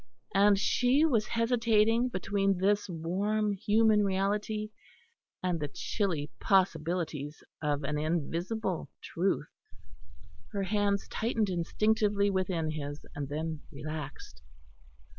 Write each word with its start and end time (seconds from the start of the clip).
and 0.33 0.57
she 0.57 1.05
was 1.05 1.27
hesitating 1.27 2.09
between 2.09 2.57
this 2.57 2.89
warm 2.89 3.53
human 3.53 4.03
reality 4.03 4.71
and 5.43 5.59
the 5.59 5.67
chilly 5.67 6.31
possibilities 6.39 7.43
of 7.61 7.83
an 7.83 7.99
invisible 7.99 8.89
truth. 9.03 9.45
Her 10.53 10.63
hands 10.63 11.07
tightened 11.07 11.49
instinctively 11.51 12.31
within 12.31 12.71
his, 12.71 13.05
and 13.13 13.29
then 13.29 13.61
relaxed. 13.71 14.41